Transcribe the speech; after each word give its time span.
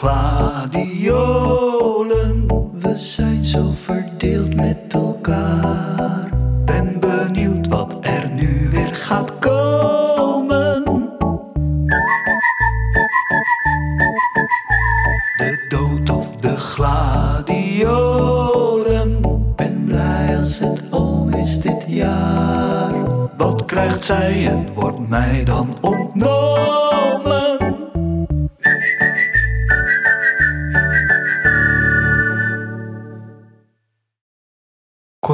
gladiolen. 0.00 1.69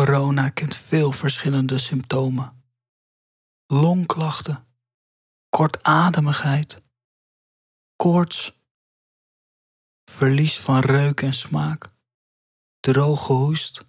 Corona 0.07 0.49
kent 0.49 0.77
veel 0.77 1.13
verschillende 1.13 1.79
symptomen. 1.79 2.65
Longklachten, 3.67 4.67
kortademigheid, 5.49 6.83
koorts, 7.97 8.61
verlies 10.11 10.61
van 10.61 10.81
reuk 10.81 11.23
en 11.23 11.33
smaak, 11.33 11.91
droge 12.81 13.33
hoest. 13.33 13.87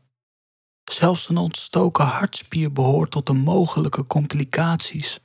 Zelfs 0.83 1.29
een 1.29 1.37
ontstoken 1.37 2.05
hartspier 2.05 2.71
behoort 2.71 3.11
tot 3.11 3.25
de 3.25 3.33
mogelijke 3.33 4.03
complicaties. 4.03 5.19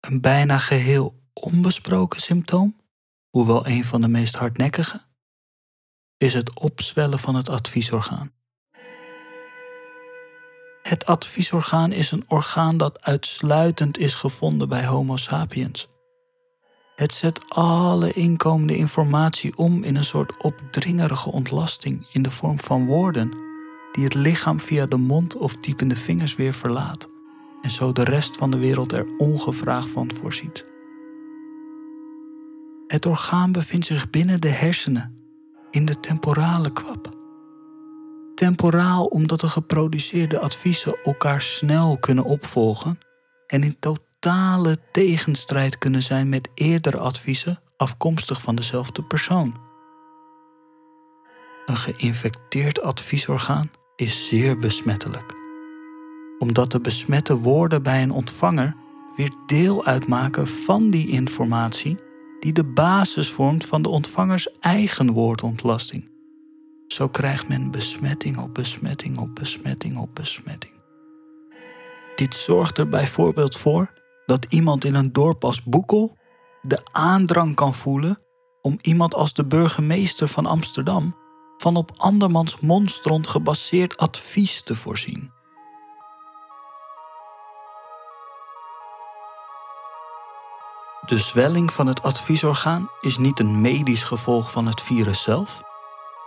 Een 0.00 0.20
bijna 0.20 0.58
geheel 0.58 1.22
onbesproken 1.32 2.20
symptoom, 2.20 2.80
hoewel 3.30 3.66
een 3.66 3.84
van 3.84 4.00
de 4.00 4.08
meest 4.08 4.34
hardnekkige, 4.34 5.06
is 6.16 6.34
het 6.34 6.60
opzwellen 6.60 7.18
van 7.18 7.34
het 7.34 7.48
adviesorgaan. 7.48 8.32
Het 10.88 11.06
adviesorgaan 11.06 11.92
is 11.92 12.10
een 12.10 12.24
orgaan 12.28 12.76
dat 12.76 13.02
uitsluitend 13.02 13.98
is 13.98 14.14
gevonden 14.14 14.68
bij 14.68 14.86
Homo 14.86 15.16
sapiens. 15.16 15.88
Het 16.96 17.12
zet 17.12 17.40
alle 17.48 18.12
inkomende 18.12 18.76
informatie 18.76 19.56
om 19.56 19.82
in 19.82 19.96
een 19.96 20.04
soort 20.04 20.42
opdringerige 20.42 21.30
ontlasting 21.30 22.06
in 22.12 22.22
de 22.22 22.30
vorm 22.30 22.60
van 22.60 22.86
woorden, 22.86 23.30
die 23.92 24.04
het 24.04 24.14
lichaam 24.14 24.60
via 24.60 24.86
de 24.86 24.96
mond 24.96 25.36
of 25.36 25.56
typende 25.56 25.96
vingers 25.96 26.36
weer 26.36 26.54
verlaat, 26.54 27.08
en 27.62 27.70
zo 27.70 27.92
de 27.92 28.04
rest 28.04 28.36
van 28.36 28.50
de 28.50 28.58
wereld 28.58 28.92
er 28.92 29.16
ongevraagd 29.18 29.88
van 29.88 30.14
voorziet. 30.14 30.64
Het 32.86 33.06
orgaan 33.06 33.52
bevindt 33.52 33.86
zich 33.86 34.10
binnen 34.10 34.40
de 34.40 34.48
hersenen, 34.48 35.18
in 35.70 35.84
de 35.84 36.00
temporale 36.00 36.72
kwap. 36.72 37.23
Temporaal 38.34 39.04
omdat 39.04 39.40
de 39.40 39.48
geproduceerde 39.48 40.38
adviezen 40.38 40.96
elkaar 41.04 41.40
snel 41.40 41.98
kunnen 41.98 42.24
opvolgen 42.24 42.98
en 43.46 43.62
in 43.62 43.76
totale 43.78 44.76
tegenstrijd 44.92 45.78
kunnen 45.78 46.02
zijn 46.02 46.28
met 46.28 46.48
eerdere 46.54 46.98
adviezen 46.98 47.60
afkomstig 47.76 48.42
van 48.42 48.54
dezelfde 48.54 49.02
persoon. 49.02 49.56
Een 51.66 51.76
geïnfecteerd 51.76 52.82
adviesorgaan 52.82 53.70
is 53.96 54.28
zeer 54.28 54.58
besmettelijk, 54.58 55.34
omdat 56.38 56.70
de 56.70 56.80
besmette 56.80 57.36
woorden 57.36 57.82
bij 57.82 58.02
een 58.02 58.10
ontvanger 58.10 58.76
weer 59.16 59.32
deel 59.46 59.84
uitmaken 59.84 60.48
van 60.48 60.90
die 60.90 61.08
informatie 61.08 61.98
die 62.40 62.52
de 62.52 62.64
basis 62.64 63.30
vormt 63.30 63.66
van 63.66 63.82
de 63.82 63.88
ontvangers 63.88 64.48
eigen 64.60 65.12
woordontlasting. 65.12 66.13
Zo 66.86 67.08
krijgt 67.08 67.48
men 67.48 67.70
besmetting 67.70 68.38
op 68.38 68.54
besmetting 68.54 69.18
op 69.18 69.34
besmetting 69.34 69.98
op 69.98 70.14
besmetting. 70.14 70.72
Dit 72.16 72.34
zorgt 72.34 72.78
er 72.78 72.88
bijvoorbeeld 72.88 73.56
voor 73.56 73.92
dat 74.26 74.46
iemand 74.48 74.84
in 74.84 74.94
een 74.94 75.12
dorp 75.12 75.44
als 75.44 75.62
Boekel 75.62 76.16
de 76.62 76.88
aandrang 76.92 77.54
kan 77.54 77.74
voelen 77.74 78.18
om 78.60 78.78
iemand 78.80 79.14
als 79.14 79.32
de 79.34 79.46
burgemeester 79.46 80.28
van 80.28 80.46
Amsterdam 80.46 81.16
van 81.56 81.76
op 81.76 81.90
andermans 81.96 82.60
monstrond 82.60 83.26
gebaseerd 83.26 83.96
advies 83.96 84.62
te 84.62 84.76
voorzien. 84.76 85.32
De 91.06 91.18
zwelling 91.18 91.72
van 91.72 91.86
het 91.86 92.02
adviesorgaan 92.02 92.90
is 93.00 93.16
niet 93.16 93.38
een 93.38 93.60
medisch 93.60 94.02
gevolg 94.02 94.50
van 94.50 94.66
het 94.66 94.80
virus 94.80 95.22
zelf, 95.22 95.62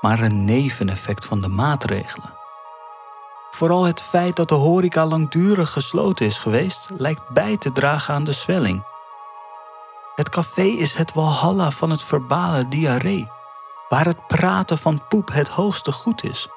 maar 0.01 0.19
een 0.19 0.45
neveneffect 0.45 1.25
van 1.25 1.41
de 1.41 1.47
maatregelen. 1.47 2.35
Vooral 3.51 3.83
het 3.83 4.01
feit 4.01 4.35
dat 4.35 4.49
de 4.49 4.55
horeca 4.55 5.05
langdurig 5.05 5.71
gesloten 5.71 6.25
is 6.25 6.37
geweest, 6.37 6.87
lijkt 6.97 7.29
bij 7.29 7.57
te 7.57 7.71
dragen 7.71 8.13
aan 8.13 8.23
de 8.23 8.31
zwelling. 8.31 8.85
Het 10.15 10.29
café 10.29 10.61
is 10.61 10.93
het 10.93 11.13
walhalla 11.13 11.71
van 11.71 11.89
het 11.89 12.03
verbale 12.03 12.67
diarree, 12.67 13.31
waar 13.89 14.05
het 14.05 14.27
praten 14.27 14.77
van 14.77 15.07
poep 15.07 15.33
het 15.33 15.47
hoogste 15.47 15.91
goed 15.91 16.23
is. 16.23 16.47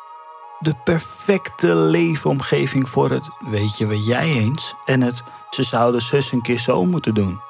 De 0.59 0.75
perfecte 0.85 1.75
leefomgeving 1.75 2.89
voor 2.89 3.11
het 3.11 3.31
weet 3.39 3.79
je 3.79 3.87
wat 3.87 4.07
jij 4.07 4.29
eens 4.29 4.75
en 4.85 5.01
het 5.01 5.23
ze 5.51 5.63
zouden 5.63 6.03
zus 6.03 6.33
een 6.33 6.43
keer 6.43 6.59
zo 6.59 6.85
moeten 6.85 7.15
doen. 7.15 7.41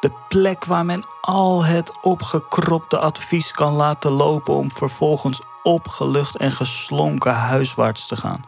De 0.00 0.12
plek 0.28 0.64
waar 0.64 0.84
men 0.84 1.04
al 1.20 1.64
het 1.64 1.98
opgekropte 2.02 2.98
advies 2.98 3.50
kan 3.50 3.72
laten 3.72 4.10
lopen 4.10 4.54
om 4.54 4.70
vervolgens 4.70 5.40
opgelucht 5.62 6.36
en 6.36 6.52
geslonken 6.52 7.34
huiswaarts 7.34 8.06
te 8.06 8.16
gaan. 8.16 8.44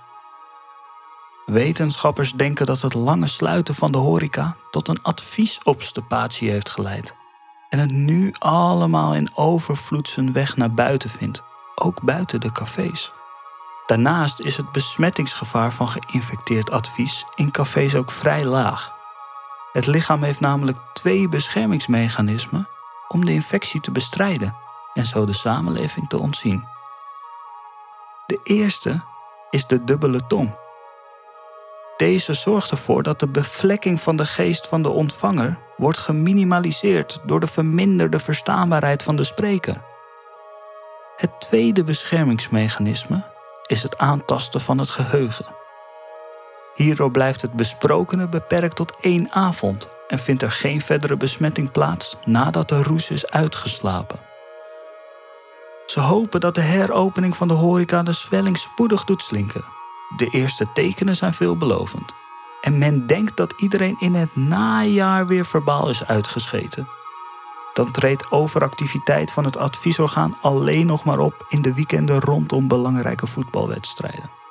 Wetenschappers 1.47 2.33
denken 2.33 2.67
dat 2.67 2.81
het 2.81 2.95
lange 2.95 3.27
sluiten 3.27 3.75
van 3.75 3.93
de 3.93 3.99
horeca 3.99 4.57
tot 4.71 4.89
een 4.89 5.03
adviesobstipatie 5.03 6.51
heeft 6.51 6.71
geleid. 6.71 7.15
En 7.69 7.79
het 7.79 7.91
nu 7.91 8.35
allemaal 8.39 9.15
in 9.15 9.31
overvloed 9.35 10.09
zijn 10.09 10.33
weg 10.33 10.57
naar 10.57 10.75
buiten 10.75 11.11
vindt, 11.11 11.43
ook 11.75 12.03
buiten 12.03 12.41
de 12.41 12.53
cafés. 12.53 13.13
Daarnaast 13.87 14.41
is 14.41 14.57
het 14.57 14.73
besmettingsgevaar 14.73 15.73
van 15.73 15.89
geïnfecteerd 15.89 16.71
advies 16.71 17.25
in 17.35 17.51
cafés 17.51 17.95
ook 17.95 18.11
vrij 18.11 18.45
laag. 18.45 19.02
Het 19.73 19.87
lichaam 19.87 20.23
heeft 20.23 20.41
namelijk 20.41 20.79
twee 20.93 21.29
beschermingsmechanismen 21.29 22.69
om 23.09 23.25
de 23.25 23.33
infectie 23.33 23.81
te 23.81 23.91
bestrijden 23.91 24.55
en 24.95 25.07
zo 25.07 25.27
de 25.27 25.33
samenleving 25.33 26.09
te 26.09 26.19
ontzien. 26.21 26.65
De 28.27 28.41
eerste 28.43 29.01
is 29.51 29.67
de 29.67 29.85
dubbele 29.85 30.27
tong. 30.27 30.61
Deze 31.97 32.35
zorgt 32.35 32.71
ervoor 32.71 33.03
dat 33.03 33.21
de 33.21 33.29
bevlekking 33.29 34.01
van 34.01 34.17
de 34.17 34.27
geest 34.27 34.67
van 34.69 34.83
de 34.83 34.91
ontvanger 34.91 35.59
wordt 35.77 35.99
geminimaliseerd 35.99 37.21
door 37.25 37.41
de 37.41 37.47
verminderde 37.47 38.19
verstaanbaarheid 38.19 39.03
van 39.03 39.17
de 39.17 39.25
spreker. 39.25 39.77
Het 41.17 41.41
tweede 41.41 41.85
beschermingsmechanisme 41.85 43.23
is 43.67 43.83
het 43.83 43.99
aantasten 43.99 44.61
van 44.61 44.79
het 44.79 44.91
geheugen. 44.91 45.62
Hierdoor 46.75 47.11
blijft 47.11 47.43
het 47.43 47.53
besprokene 47.53 48.29
beperkt 48.29 48.77
tot 48.77 48.95
één 49.01 49.33
avond 49.33 49.89
en 50.09 50.19
vindt 50.19 50.43
er 50.43 50.53
geen 50.53 50.81
verdere 50.81 51.17
besmetting 51.17 51.71
plaats 51.71 52.17
nadat 52.25 52.69
de 52.69 52.83
roes 52.83 53.11
is 53.11 53.31
uitgeslapen. 53.31 54.19
Ze 55.87 56.01
hopen 56.01 56.41
dat 56.41 56.55
de 56.55 56.61
heropening 56.61 57.37
van 57.37 57.49
de 57.49 57.55
horeca 57.55 58.03
de 58.03 58.13
zwelling 58.13 58.59
spoedig 58.59 59.05
doet 59.05 59.23
slinken. 59.23 59.65
De 60.17 60.29
eerste 60.31 60.67
tekenen 60.75 61.17
zijn 61.17 61.33
veelbelovend. 61.33 62.13
En 62.61 62.79
men 62.79 63.07
denkt 63.07 63.37
dat 63.37 63.55
iedereen 63.57 63.97
in 63.99 64.15
het 64.15 64.37
najaar 64.37 65.27
weer 65.27 65.45
verbaal 65.45 65.89
is 65.89 66.07
uitgescheten. 66.07 66.89
Dan 67.75 67.91
treedt 67.91 68.31
overactiviteit 68.31 69.33
van 69.33 69.45
het 69.45 69.57
adviesorgaan 69.57 70.37
alleen 70.41 70.87
nog 70.87 71.05
maar 71.05 71.19
op 71.19 71.47
in 71.49 71.63
de 71.63 71.75
weekenden 71.75 72.21
rondom 72.21 72.69
belangrijke 72.69 73.27
voetbalwedstrijden. 73.27 74.42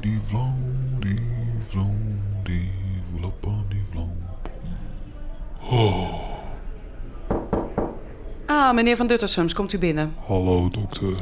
Die 0.00 0.20
die 1.02 1.18
die 2.42 3.82
flow. 3.90 4.08
Oh, 5.70 6.28
Ah, 8.46 8.74
meneer 8.74 8.96
Van 8.96 9.06
Duttersums, 9.06 9.54
komt 9.54 9.72
u 9.72 9.78
binnen. 9.78 10.14
hallo 10.26 10.68
dokter. 10.70 11.14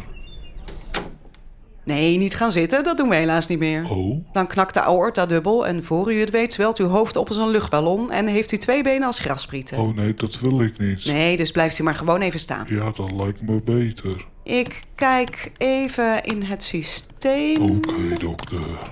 Nee, 1.84 2.16
niet 2.16 2.34
gaan 2.34 2.52
zitten, 2.52 2.82
dat 2.84 2.96
doen 2.96 3.08
we 3.08 3.14
helaas 3.14 3.46
niet 3.46 3.58
meer. 3.58 3.90
Oh, 3.90 4.24
Dan 4.32 4.46
knakt 4.46 4.74
de 4.74 4.80
aorta 4.82 5.26
dubbel 5.26 5.66
en 5.66 5.84
voor 5.84 6.12
u 6.12 6.20
het 6.20 6.30
weet 6.30 6.52
zwelt 6.52 6.78
uw 6.78 6.86
hoofd 6.86 7.16
op 7.16 7.28
als 7.28 7.36
een 7.36 7.48
luchtballon 7.48 8.10
en 8.10 8.26
heeft 8.26 8.52
u 8.52 8.56
twee 8.56 8.82
benen 8.82 9.06
als 9.06 9.18
grasprieten. 9.18 9.78
oh 9.78 9.96
nee, 9.96 10.14
dat 10.14 10.40
wil 10.40 10.60
ik 10.62 10.78
niet. 10.78 11.04
Nee, 11.04 11.36
dus 11.36 11.50
blijft 11.50 11.78
u 11.78 11.82
maar 11.82 11.94
gewoon 11.94 12.20
even 12.20 12.40
staan. 12.40 12.66
Ja, 12.68 12.90
dat 12.90 13.12
lijkt 13.12 13.42
me 13.42 13.60
beter. 13.62 14.26
Ik 14.48 14.80
kijk 14.94 15.50
even 15.58 16.24
in 16.24 16.42
het 16.42 16.62
systeem. 16.62 17.62
Oké, 17.62 18.14
dokter. 18.18 18.90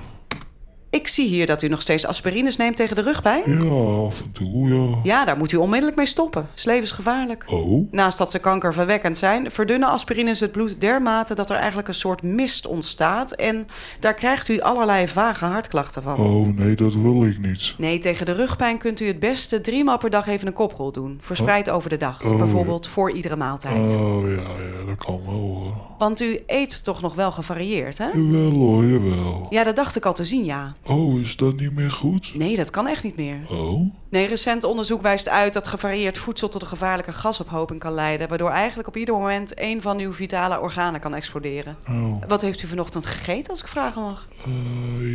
Ik 0.97 1.09
zie 1.09 1.29
hier 1.29 1.47
dat 1.47 1.63
u 1.63 1.69
nog 1.69 1.83
steeds 1.83 2.07
aspirines 2.07 2.57
neemt 2.57 2.77
tegen 2.77 2.97
de 2.97 3.03
rugpijn. 3.03 3.63
Ja, 3.65 4.05
af 4.07 4.21
en 4.21 4.33
toe, 4.33 4.69
ja. 4.69 4.99
Ja, 5.03 5.25
daar 5.25 5.37
moet 5.37 5.53
u 5.53 5.57
onmiddellijk 5.57 5.97
mee 5.97 6.07
stoppen. 6.07 6.49
Is 6.55 6.65
levensgevaarlijk. 6.65 7.45
Oh, 7.47 7.93
Naast 7.93 8.19
dat 8.19 8.31
ze 8.31 8.39
kankerverwekkend 8.39 9.19
zijn, 9.19 9.51
verdunnen 9.51 9.89
aspirines 9.89 10.41
het 10.41 10.53
bloed 10.53 10.81
dermate 10.81 11.35
dat 11.35 11.51
er 11.51 11.57
eigenlijk 11.57 11.89
een 11.89 11.95
soort 11.95 12.23
mist 12.23 12.67
ontstaat. 12.67 13.33
En 13.33 13.67
daar 14.01 14.15
krijgt 14.15 14.49
u 14.49 14.61
allerlei 14.61 15.09
vage 15.09 15.45
hartklachten 15.45 16.03
van. 16.03 16.17
oh 16.17 16.47
nee, 16.57 16.75
dat 16.75 16.95
wil 16.95 17.25
ik 17.25 17.39
niet. 17.39 17.75
Nee, 17.79 17.99
tegen 17.99 18.27
de 18.27 18.33
rugpijn 18.33 18.79
kunt 18.79 19.01
u 19.01 19.07
het 19.07 19.21
beste 19.21 19.61
drie 19.61 19.85
maal 19.85 19.99
per 19.99 20.11
dag 20.11 20.27
even 20.27 20.47
een 20.47 20.53
koprol 20.53 20.93
doen. 20.93 21.19
Verspreid 21.21 21.71
over 21.71 21.91
de 21.91 21.97
dag. 21.97 22.25
Oh. 22.25 22.37
Bijvoorbeeld 22.37 22.87
voor 22.87 23.11
iedere 23.11 23.37
maaltijd. 23.37 23.93
Oh 23.95 24.23
ja, 24.23 24.37
ja, 24.37 24.85
dat 24.87 24.97
kan 24.97 25.21
wel 25.25 25.35
hoor. 25.35 25.73
Want 25.99 26.21
u 26.21 26.43
eet 26.47 26.85
toch 26.85 27.01
nog 27.01 27.15
wel 27.15 27.33
gevarieerd, 27.33 27.99
hè? 27.99 28.07
Jawel 28.07 28.51
hoor, 28.51 28.85
jawel. 28.85 29.47
Ja, 29.51 29.65
dat 29.65 29.77
dacht 29.77 29.97
ik 29.97 30.05
al 30.07 30.15
te 30.15 30.25
zien, 30.25 30.45
ja. 30.45 30.75
Oh, 30.87 31.21
is 31.21 31.37
dat 31.37 31.57
niet 31.57 31.75
meer 31.75 31.91
goed? 31.91 32.33
Nee, 32.35 32.57
dat 32.57 32.71
kan 32.71 32.87
echt 32.87 33.05
niet 33.05 33.17
meer. 33.17 33.39
Oh, 33.51 33.91
Nee, 34.17 34.27
recent 34.27 34.65
onderzoek 34.65 35.03
wijst 35.03 35.29
uit 35.29 35.53
dat 35.53 35.67
gevarieerd 35.67 36.19
voedsel 36.19 36.49
tot 36.49 36.63
een 36.63 36.69
gevaarlijke 36.69 37.13
gasophoping 37.13 37.81
kan 37.81 37.93
leiden, 37.93 38.29
waardoor 38.29 38.51
eigenlijk 38.51 38.89
op 38.89 38.97
ieder 38.97 39.15
moment 39.15 39.55
één 39.55 39.83
van 39.83 39.99
uw 39.99 40.13
vitale 40.13 40.61
organen 40.61 41.01
kan 41.01 41.15
exploderen. 41.15 41.77
oh. 41.89 42.23
Wat 42.29 42.41
heeft 42.43 42.63
u 42.63 42.67
vanochtend 42.67 43.07
gegeten, 43.07 43.51
als 43.51 43.61
ik 43.61 43.69
vragen 43.69 44.03
mag? 44.03 44.29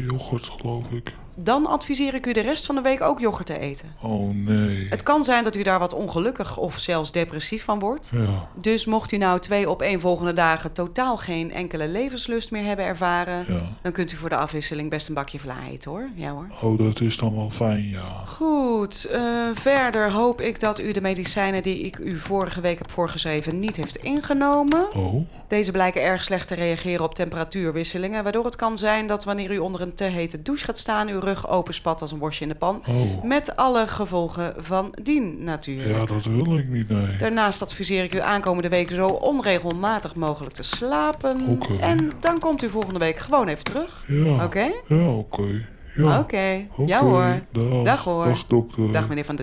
Yoghurt 0.09 0.45
geloof 0.45 0.92
ik. 0.92 1.13
Dan 1.36 1.65
adviseer 1.65 2.13
ik 2.13 2.25
u 2.25 2.31
de 2.31 2.42
rest 2.42 2.65
van 2.65 2.75
de 2.75 2.81
week 2.81 3.01
ook 3.01 3.19
yoghurt 3.19 3.45
te 3.45 3.59
eten. 3.59 3.95
Oh 4.01 4.36
nee. 4.36 4.88
Het 4.89 5.03
kan 5.03 5.24
zijn 5.24 5.44
dat 5.44 5.56
u 5.56 5.63
daar 5.63 5.80
wat 5.80 5.94
ongelukkig 5.94 6.57
of 6.57 6.80
zelfs 6.80 7.12
depressief 7.12 7.63
van 7.63 7.80
wordt. 7.80 8.12
Ja, 8.13 8.50
Dus 8.56 8.86
mocht 8.86 9.12
u 9.12 9.18
nou 9.18 9.39
twee 9.39 9.69
op 9.69 9.81
één 9.81 10.00
volgende 10.00 10.33
dagen 10.33 10.71
totaal 10.71 11.18
geen 11.18 11.51
enkele 11.53 11.88
levenslust 11.88 12.51
meer 12.51 12.63
hebben 12.63 12.86
ervaren, 12.86 13.45
ja. 13.48 13.62
dan 13.81 13.92
kunt 13.92 14.12
u 14.12 14.15
voor 14.15 14.30
de 14.30 14.36
afwisseling 14.36 14.89
best 14.89 15.07
een 15.07 15.13
bakje 15.13 15.39
vla 15.39 15.56
eten 15.71 15.92
hoor. 15.92 16.09
Ja 16.15 16.31
hoor. 16.31 16.48
Oh, 16.62 16.77
dat 16.77 17.01
is 17.01 17.18
dan 17.18 17.36
wel 17.36 17.50
fijn, 17.50 17.89
ja. 17.89 18.24
Goed, 18.25 18.90
eh, 19.05 19.21
verder 19.53 20.11
hoop 20.11 20.41
ik 20.41 20.59
dat 20.59 20.81
u 20.81 20.91
de 20.91 21.01
medicijnen 21.01 21.63
die 21.63 21.79
ik 21.79 21.97
u 21.97 22.19
vorige 22.19 22.61
week 22.61 22.77
heb 22.77 22.91
voorgeschreven 22.91 23.59
niet 23.59 23.75
heeft 23.75 23.95
ingenomen. 23.95 24.95
Oh, 24.95 25.25
Deze 25.47 25.71
blijken 25.71 26.01
erg 26.01 26.21
slecht 26.21 26.47
te 26.47 26.55
reageren 26.55 27.05
op 27.05 27.15
temperatuurwisselingen, 27.15 28.23
waardoor 28.23 28.45
het 28.45 28.55
kan 28.55 28.77
zijn 28.77 29.07
dat 29.07 29.23
wanneer 29.23 29.51
u 29.51 29.57
onder 29.57 29.81
een 29.81 29.93
te 29.93 30.03
hete 30.03 30.41
douche 30.41 30.65
gaat 30.65 30.77
staan, 30.77 31.07
uw 31.07 31.19
rug 31.19 31.49
openspat 31.49 32.01
als 32.01 32.11
een 32.11 32.19
worstje 32.19 32.43
in 32.45 32.51
de 32.51 32.57
pan. 32.57 32.81
oh. 32.88 33.23
Met 33.23 33.55
alle 33.55 33.88
gevolgen 33.88 34.53
van 34.57 34.93
dien 35.03 35.43
natuurlijk. 35.43 35.97
Ja, 35.99 36.05
dat 36.05 36.25
wil 36.25 36.57
ik 36.57 36.67
niet, 36.67 36.89
nee. 36.89 37.17
Daarnaast 37.17 37.61
adviseer 37.61 38.03
ik 38.03 38.13
u 38.15 38.19
aankomende 38.19 38.69
week 38.69 38.89
zo 38.91 39.07
onregelmatig 39.07 40.15
mogelijk 40.15 40.53
te 40.53 40.63
slapen. 40.63 41.47
Oké. 41.47 41.77
En 41.79 42.11
dan 42.19 42.39
komt 42.39 42.61
u 42.63 42.69
volgende 42.69 42.99
week 42.99 43.17
gewoon 43.19 43.47
even 43.47 43.63
terug. 43.63 44.03
Ja. 44.07 44.43
Oké? 44.45 44.71
Ja, 44.88 45.07
oké. 45.13 45.65
Ja. 45.95 46.19
Oké. 46.19 46.67
Ja 46.85 47.03
hoor. 47.03 47.39
Dag. 47.51 47.83
Dag, 47.83 48.03
hoor. 48.03 48.25
Dag 48.25 48.47
dokter. 48.47 48.91
Dag 48.91 49.07
meneer 49.07 49.25
Van 49.25 49.35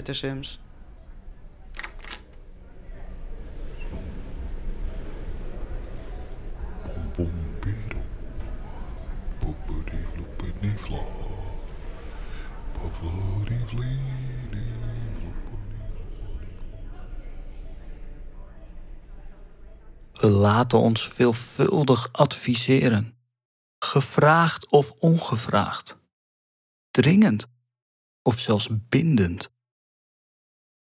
floppity, 9.38 9.96
floppity. 10.08 11.18
We 20.12 20.28
laten 20.28 20.78
ons 20.78 21.08
veelvuldig 21.08 22.08
adviseren. 22.12 23.14
Gevraagd 23.78 24.70
of 24.70 24.92
ongevraagd. 24.98 25.97
Dringend 26.98 27.46
of 28.22 28.38
zelfs 28.38 28.68
bindend. 28.88 29.54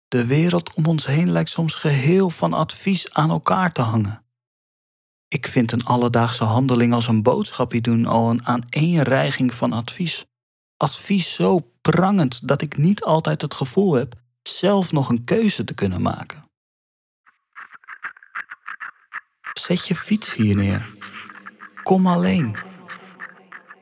De 0.08 0.26
wereld 0.26 0.74
om 0.74 0.86
ons 0.86 1.06
heen 1.06 1.32
lijkt 1.32 1.50
soms 1.50 1.74
geheel 1.74 2.30
van 2.30 2.54
advies 2.54 3.14
aan 3.14 3.30
elkaar 3.30 3.72
te 3.72 3.82
hangen. 3.82 4.26
Ik 5.28 5.48
vind 5.48 5.72
een 5.72 5.86
alledaagse 5.86 6.44
handeling 6.44 6.94
als 6.94 7.08
een 7.08 7.24
boodschapje 7.24 7.82
doen 7.82 8.06
al 8.06 8.30
een 8.30 8.46
aaneenreiging 8.46 9.54
van 9.54 9.74
advies. 9.74 10.26
Advies 10.78 11.34
zo 11.34 11.60
prangend 11.82 12.48
dat 12.48 12.62
ik 12.62 12.78
niet 12.78 13.04
altijd 13.04 13.42
het 13.42 13.54
gevoel 13.54 13.94
heb 13.94 14.16
zelf 14.42 14.92
nog 14.92 15.10
een 15.10 15.24
keuze 15.24 15.64
te 15.64 15.74
kunnen 15.74 16.02
maken. 16.02 16.50
Zet 19.54 19.88
je 19.88 19.96
fiets 19.96 20.34
hier 20.34 20.56
neer. 20.56 20.90
Kom 21.84 22.08
alleen. 22.08 22.56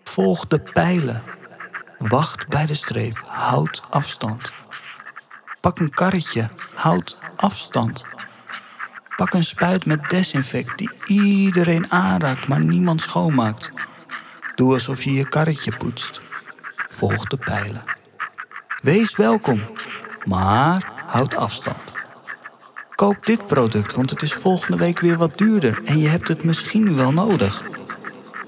Volg 0.04 0.48
de 0.48 0.62
pijlen. 0.62 1.36
Wacht 1.98 2.48
bij 2.48 2.66
de 2.66 2.76
streep. 2.76 3.22
Houd 3.28 3.82
afstand. 3.90 4.54
Pak 5.62 5.80
een 5.80 5.90
karretje. 5.90 6.50
Houd 6.74 7.18
afstand. 7.36 8.06
Pak 9.16 9.34
een 9.34 9.44
spuit 9.44 9.86
met 9.86 10.10
desinfect 10.10 10.78
die 10.78 10.90
iedereen 11.06 11.92
aanraakt, 11.92 12.48
maar 12.48 12.60
niemand 12.60 13.02
schoonmaakt. 13.02 13.72
Doe 14.56 14.74
alsof 14.74 15.04
je 15.04 15.14
je 15.14 15.28
karretje 15.28 15.78
poetst. 15.78 16.22
Volg 16.88 17.26
de 17.26 17.38
pijlen. 17.38 17.84
Wees 18.82 19.16
welkom, 19.16 19.72
maar 20.24 20.92
houd 21.06 21.36
afstand. 21.36 21.94
Koop 22.96 23.26
dit 23.26 23.46
product, 23.46 23.94
want 23.94 24.10
het 24.10 24.22
is 24.22 24.34
volgende 24.34 24.78
week 24.78 25.00
weer 25.00 25.18
wat 25.18 25.38
duurder 25.38 25.82
en 25.84 25.98
je 25.98 26.08
hebt 26.08 26.28
het 26.28 26.44
misschien 26.44 26.96
wel 26.96 27.12
nodig. 27.12 27.64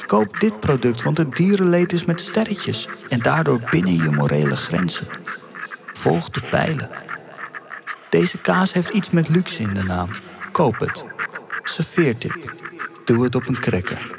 Koop 0.10 0.40
dit 0.40 0.60
product, 0.60 1.04
want 1.04 1.18
het 1.18 1.36
dierenleed 1.36 1.94
is 1.94 2.06
met 2.06 2.22
sterretjes 2.22 2.88
en 3.10 3.20
daardoor 3.20 3.62
binnen 3.72 3.96
je 3.96 4.10
morele 4.12 4.56
grenzen. 4.56 5.08
Volg 5.94 6.30
de 6.30 6.42
pijlen. 6.42 6.90
Deze 8.10 8.38
kaas 8.42 8.74
heeft 8.74 8.90
iets 8.90 9.10
met 9.10 9.30
luxe 9.30 9.62
in 9.62 9.74
de 9.74 9.84
naam. 9.84 10.10
Koop 10.52 10.80
het. 10.80 11.06
Serveertip. 11.64 12.54
Doe 13.06 13.24
het 13.24 13.36
op 13.36 13.48
een 13.48 13.60
cracker. 13.60 14.12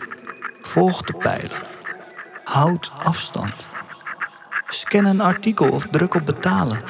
Volg 0.61 1.03
de 1.03 1.13
pijlen. 1.13 1.63
Houd 2.45 2.93
afstand. 3.03 3.69
Scan 4.69 5.05
een 5.05 5.21
artikel 5.21 5.71
of 5.71 5.87
druk 5.91 6.15
op 6.15 6.27
betalen. 6.27 6.83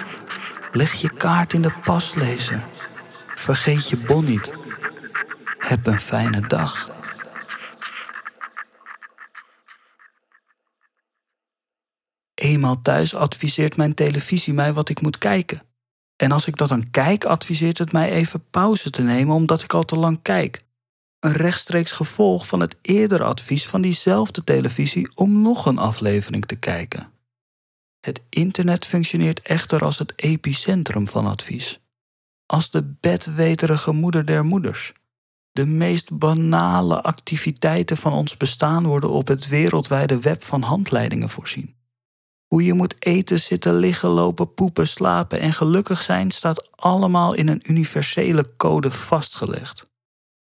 Leg 0.73 0.93
je 0.93 1.11
kaart 1.11 1.53
in 1.53 1.63
de 1.63 1.73
paslezer. 1.85 2.65
Vergeet 3.35 3.89
je 3.89 3.97
bon 3.97 4.25
niet. 4.25 4.53
Heb 5.59 5.87
een 5.87 6.01
fijne 6.01 6.41
dag. 6.41 6.99
Eenmaal 12.51 12.81
thuis 12.81 13.15
adviseert 13.15 13.77
mijn 13.77 13.95
televisie 13.95 14.53
mij 14.53 14.73
wat 14.73 14.89
ik 14.89 15.01
moet 15.01 15.19
kijken. 15.19 15.63
En 16.17 16.33
als 16.33 16.47
ik 16.47 16.57
dat 16.57 16.69
dan 16.69 16.91
kijk, 16.91 17.25
adviseert 17.25 17.79
het 17.79 17.93
mij 17.93 18.11
even 18.11 18.45
pauze 18.51 18.91
te 18.91 19.03
nemen 19.03 19.35
omdat 19.35 19.63
ik 19.63 19.75
al 19.75 19.85
te 19.85 19.97
lang 19.97 20.23
kijk. 20.23 20.61
Een 21.21 21.33
rechtstreeks 21.33 21.93
gevolg 21.93 22.47
van 22.47 22.61
het 22.61 22.77
eerdere 22.83 23.25
advies 23.25 23.67
van 23.67 23.81
diezelfde 23.81 24.45
televisie 24.45 25.09
om 25.15 25.43
nog 25.43 25.67
een 25.67 25.79
aflevering 25.79 26.47
te 26.47 26.57
kijken. 26.57 27.11
Het 28.01 28.21
internet 28.29 28.87
functioneert 28.87 29.41
echter 29.41 29.85
als 29.85 29.99
het 29.99 30.13
epicentrum 30.17 31.09
van 31.09 31.27
advies. 31.27 31.81
Als 32.47 32.71
de 32.71 32.95
bedweterige 33.01 33.93
moeder 33.93 34.27
der 34.27 34.45
moeders. 34.45 34.93
De 35.53 35.67
meest 35.67 36.19
banale 36.19 37.03
activiteiten 37.03 37.97
van 37.97 38.13
ons 38.13 38.37
bestaan 38.37 38.87
worden 38.87 39.11
op 39.11 39.29
het 39.29 39.49
wereldwijde 39.49 40.21
web 40.21 40.43
van 40.43 40.63
handleidingen 40.63 41.29
voorzien. 41.29 41.79
Hoe 42.51 42.65
je 42.65 42.75
moet 42.75 42.95
eten, 42.99 43.41
zitten, 43.41 43.75
liggen, 43.75 44.09
lopen, 44.09 44.55
poepen, 44.55 44.89
slapen 44.89 45.41
en 45.41 45.53
gelukkig 45.53 46.03
zijn 46.03 46.31
staat 46.31 46.77
allemaal 46.77 47.35
in 47.35 47.49
een 47.49 47.71
universele 47.71 48.57
code 48.57 48.91
vastgelegd. 48.91 49.91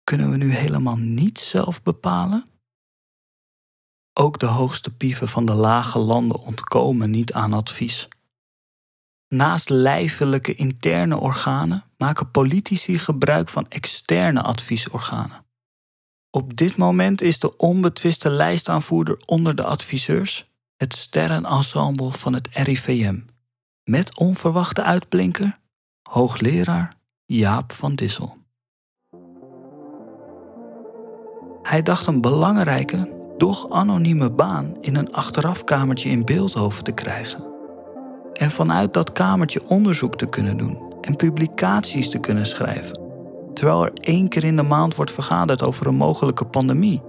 Kunnen 0.04 0.30
we 0.30 0.36
nu 0.36 0.50
helemaal 0.50 0.96
niet 0.96 1.38
zelf 1.38 1.82
bepalen? 1.82 2.44
Ook 4.12 4.38
de 4.38 4.46
hoogste 4.46 4.96
pieven 4.96 5.28
van 5.28 5.46
de 5.46 5.52
lage 5.52 5.98
landen 5.98 6.40
ontkomen 6.40 7.10
niet 7.10 7.32
aan 7.32 7.52
advies. 7.52 8.08
Naast 9.28 9.68
lijfelijke 9.68 10.54
interne 10.54 11.16
organen 11.16 11.84
maken 11.96 12.30
politici 12.30 12.98
gebruik 12.98 13.48
van 13.48 13.68
externe 13.68 14.42
adviesorganen. 14.42 15.44
Op 16.30 16.56
dit 16.56 16.76
moment 16.76 17.22
is 17.22 17.38
de 17.38 17.56
onbetwiste 17.56 18.30
lijstaanvoerder 18.30 19.22
onder 19.26 19.56
de 19.56 19.64
adviseurs 19.64 20.52
het 20.76 20.94
sterrenensemble 20.94 22.12
van 22.12 22.32
het 22.32 22.48
RIVM. 22.52 23.18
Met 23.84 24.18
onverwachte 24.18 24.82
uitblinker, 24.82 25.58
hoogleraar 26.02 26.94
Jaap 27.24 27.72
van 27.72 27.94
Dissel. 27.94 28.36
Hij 31.62 31.82
dacht 31.82 32.06
een 32.06 32.20
belangrijke, 32.20 33.12
doch 33.36 33.70
anonieme 33.70 34.30
baan 34.30 34.76
in 34.80 34.96
een 34.96 35.12
achterafkamertje 35.12 36.08
in 36.10 36.24
Beeldhoven 36.24 36.84
te 36.84 36.92
krijgen. 36.92 37.52
En 38.32 38.50
vanuit 38.50 38.94
dat 38.94 39.12
kamertje 39.12 39.68
onderzoek 39.68 40.16
te 40.16 40.26
kunnen 40.26 40.56
doen 40.56 40.94
en 41.00 41.16
publicaties 41.16 42.10
te 42.10 42.18
kunnen 42.18 42.46
schrijven. 42.46 43.00
Terwijl 43.54 43.84
er 43.84 43.92
één 43.92 44.28
keer 44.28 44.44
in 44.44 44.56
de 44.56 44.62
maand 44.62 44.94
wordt 44.94 45.12
vergaderd 45.12 45.62
over 45.62 45.86
een 45.86 45.94
mogelijke 45.94 46.44
pandemie. 46.44 47.02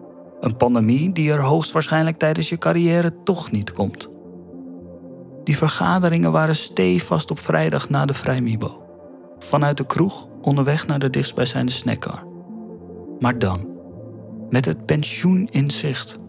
Een 0.45 0.57
pandemie 0.57 1.11
die 1.11 1.31
er 1.31 1.41
hoogstwaarschijnlijk 1.41 2.17
tijdens 2.17 2.49
je 2.49 2.57
carrière 2.57 3.13
toch 3.23 3.51
niet 3.51 3.71
komt. 3.71 4.09
Die 5.43 5.57
vergaderingen 5.57 6.31
waren 6.31 6.55
stevast 6.55 7.31
op 7.31 7.39
vrijdag 7.39 7.89
na 7.89 8.05
de 8.05 8.13
Vrijmibo. 8.13 8.81
Vanuit 9.39 9.77
de 9.77 9.85
kroeg 9.85 10.27
onderweg 10.41 10.87
naar 10.87 10.99
de 10.99 11.09
dichtstbijzijnde 11.09 11.71
snackcar. 11.71 12.23
Maar 13.19 13.39
dan, 13.39 13.67
met 14.49 14.65
het 14.65 14.85
pensioen 14.85 15.47
in 15.51 15.71
zicht, 15.71 16.19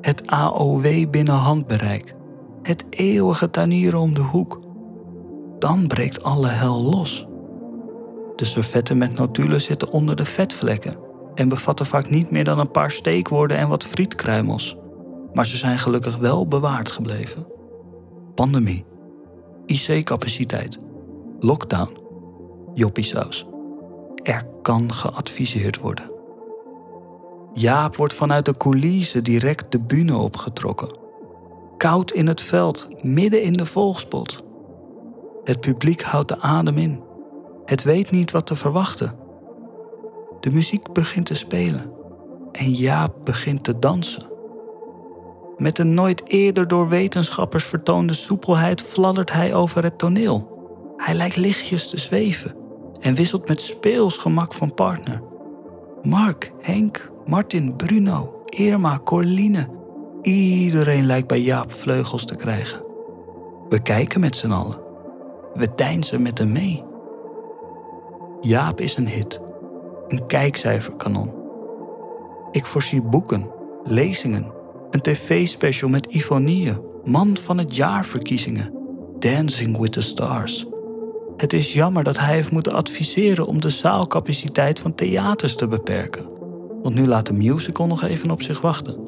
het 0.00 0.26
AOW 0.26 1.10
binnen 1.10 1.34
handbereik, 1.34 2.14
het 2.62 2.86
eeuwige 2.90 3.50
tuinieren 3.50 4.00
om 4.00 4.14
de 4.14 4.20
hoek, 4.20 4.60
dan 5.58 5.86
breekt 5.86 6.22
alle 6.22 6.48
hel 6.48 6.82
los. 6.82 7.26
De 8.36 8.44
servetten 8.44 8.98
met 8.98 9.14
notulen 9.14 9.60
zitten 9.60 9.90
onder 9.90 10.16
de 10.16 10.24
vetvlekken 10.24 11.08
en 11.34 11.48
bevatten 11.48 11.86
vaak 11.86 12.10
niet 12.10 12.30
meer 12.30 12.44
dan 12.44 12.58
een 12.58 12.70
paar 12.70 12.90
steekwoorden 12.90 13.56
en 13.56 13.68
wat 13.68 13.84
frietkruimels. 13.84 14.76
Maar 15.32 15.46
ze 15.46 15.56
zijn 15.56 15.78
gelukkig 15.78 16.16
wel 16.16 16.48
bewaard 16.48 16.90
gebleven. 16.90 17.46
Pandemie, 18.34 18.84
IC-capaciteit, 19.66 20.78
lockdown, 21.40 21.98
joppiesaus. 22.74 23.44
Er 24.22 24.46
kan 24.62 24.92
geadviseerd 24.92 25.78
worden. 25.78 26.10
Jaap 27.52 27.96
wordt 27.96 28.14
vanuit 28.14 28.44
de 28.44 28.56
coulisse 28.56 29.22
direct 29.22 29.72
de 29.72 29.80
bühne 29.80 30.16
opgetrokken. 30.16 30.98
Koud 31.76 32.12
in 32.12 32.26
het 32.26 32.40
veld, 32.40 32.88
midden 33.02 33.42
in 33.42 33.52
de 33.52 33.66
volgspot. 33.66 34.44
Het 35.44 35.60
publiek 35.60 36.02
houdt 36.02 36.28
de 36.28 36.40
adem 36.40 36.78
in. 36.78 37.02
Het 37.64 37.82
weet 37.82 38.10
niet 38.10 38.30
wat 38.30 38.46
te 38.46 38.56
verwachten. 38.56 39.14
De 40.40 40.50
muziek 40.50 40.92
begint 40.92 41.26
te 41.26 41.34
spelen 41.34 41.92
en 42.52 42.72
Jaap 42.72 43.14
begint 43.24 43.64
te 43.64 43.78
dansen. 43.78 44.28
Met 45.56 45.78
een 45.78 45.94
nooit 45.94 46.28
eerder 46.28 46.68
door 46.68 46.88
wetenschappers 46.88 47.64
vertoonde 47.64 48.12
soepelheid 48.12 48.80
fladdert 48.80 49.32
hij 49.32 49.54
over 49.54 49.82
het 49.82 49.98
toneel. 49.98 50.58
Hij 50.96 51.14
lijkt 51.14 51.36
lichtjes 51.36 51.88
te 51.88 51.98
zweven 51.98 52.54
en 53.00 53.14
wisselt 53.14 53.48
met 53.48 53.60
speels 53.60 54.16
gemak 54.16 54.54
van 54.54 54.74
partner. 54.74 55.22
Mark, 56.02 56.52
Henk, 56.60 57.12
Martin, 57.24 57.76
Bruno, 57.76 58.42
Irma, 58.46 59.00
Corline. 59.04 59.68
Iedereen 60.22 61.04
lijkt 61.04 61.28
bij 61.28 61.40
Jaap 61.40 61.70
vleugels 61.70 62.24
te 62.24 62.34
krijgen. 62.34 62.82
We 63.68 63.82
kijken 63.82 64.20
met 64.20 64.36
z'n 64.36 64.50
allen. 64.50 64.78
We 65.54 65.68
deinzen 65.76 66.22
met 66.22 66.38
hem 66.38 66.52
mee. 66.52 66.84
Jaap 68.40 68.80
is 68.80 68.96
een 68.96 69.08
hit. 69.08 69.40
Een 70.10 70.26
kijkcijferkanon. 70.26 71.34
Ik 72.50 72.66
voorzie 72.66 73.02
boeken, 73.02 73.50
lezingen, 73.84 74.52
een 74.90 75.00
tv-special 75.00 75.90
met 75.90 76.06
Ivonie, 76.06 76.72
man 77.04 77.36
van 77.36 77.58
het 77.58 77.76
jaarverkiezingen, 77.76 78.74
Dancing 79.18 79.78
with 79.78 79.92
the 79.92 80.00
Stars. 80.00 80.66
Het 81.36 81.52
is 81.52 81.72
jammer 81.72 82.04
dat 82.04 82.18
hij 82.18 82.34
heeft 82.34 82.50
moeten 82.50 82.72
adviseren 82.72 83.46
om 83.46 83.60
de 83.60 83.68
zaalcapaciteit 83.68 84.80
van 84.80 84.94
theaters 84.94 85.56
te 85.56 85.68
beperken. 85.68 86.28
Want 86.82 86.94
nu 86.94 87.06
laat 87.06 87.26
de 87.26 87.32
musical 87.32 87.86
nog 87.86 88.02
even 88.02 88.30
op 88.30 88.42
zich 88.42 88.60
wachten. 88.60 88.98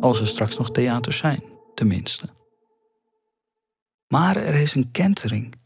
Als 0.00 0.20
er 0.20 0.26
straks 0.26 0.58
nog 0.58 0.70
theaters 0.70 1.16
zijn, 1.16 1.42
tenminste. 1.74 2.28
Maar 4.08 4.36
er 4.36 4.54
is 4.54 4.74
een 4.74 4.90
kentering. 4.90 5.59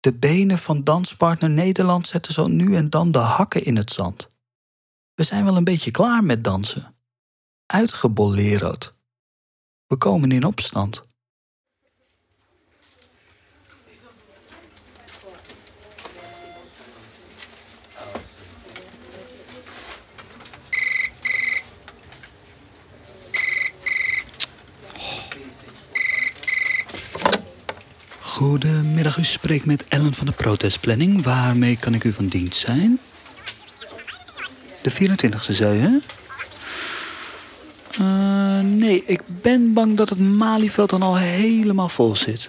De 0.00 0.14
benen 0.14 0.58
van 0.58 0.84
danspartner 0.84 1.50
Nederland 1.50 2.06
zetten 2.06 2.32
zo 2.32 2.46
nu 2.46 2.76
en 2.76 2.90
dan 2.90 3.12
de 3.12 3.18
hakken 3.18 3.64
in 3.64 3.76
het 3.76 3.92
zand. 3.92 4.28
We 5.14 5.22
zijn 5.24 5.44
wel 5.44 5.56
een 5.56 5.64
beetje 5.64 5.90
klaar 5.90 6.24
met 6.24 6.44
dansen. 6.44 6.94
Uitgebollerood. 7.66 8.92
We 9.86 9.96
komen 9.96 10.32
in 10.32 10.44
opstand. 10.44 11.07
Goedemiddag, 28.48 29.18
u 29.18 29.24
spreekt 29.24 29.64
met 29.64 29.84
Ellen 29.88 30.14
van 30.14 30.26
de 30.26 30.32
Protestplanning. 30.32 31.22
Waarmee 31.22 31.76
kan 31.76 31.94
ik 31.94 32.04
u 32.04 32.12
van 32.12 32.26
dienst 32.26 32.58
zijn? 32.58 32.98
De 34.82 34.92
24e, 34.92 35.50
zei 35.50 35.80
je? 35.80 36.00
Uh, 38.00 38.60
nee, 38.60 39.02
ik 39.06 39.20
ben 39.26 39.72
bang 39.72 39.96
dat 39.96 40.08
het 40.08 40.18
Malieveld 40.18 40.90
dan 40.90 41.02
al 41.02 41.16
helemaal 41.16 41.88
vol 41.88 42.16
zit. 42.16 42.48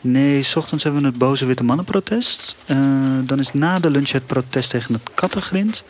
Nee, 0.00 0.42
s 0.42 0.56
ochtends 0.56 0.84
hebben 0.84 1.02
we 1.02 1.08
het 1.08 1.18
boze 1.18 1.46
witte 1.46 1.64
mannenprotest. 1.64 2.56
Uh, 2.66 2.78
dan 3.24 3.38
is 3.38 3.52
na 3.52 3.78
de 3.78 3.90
lunch 3.90 4.10
het 4.10 4.26
protest 4.26 4.70
tegen 4.70 4.94
het 4.94 5.10
kattengrind. 5.14 5.82